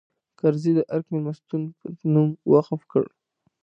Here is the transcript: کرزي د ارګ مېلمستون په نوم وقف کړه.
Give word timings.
کرزي 0.39 0.71
د 0.75 0.79
ارګ 0.93 1.05
مېلمستون 1.13 1.61
په 1.77 1.85
نوم 2.13 2.29
وقف 2.53 2.81
کړه. 2.91 3.09